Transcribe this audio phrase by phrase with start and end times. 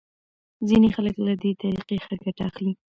[0.67, 2.71] ځینې خلک له دې طریقې ښه ګټه اخلي.